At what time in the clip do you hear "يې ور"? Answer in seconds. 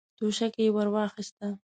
0.65-0.87